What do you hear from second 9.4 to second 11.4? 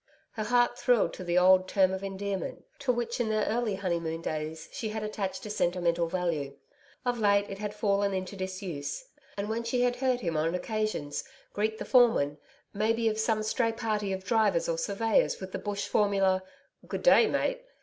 when she had heard him on occasions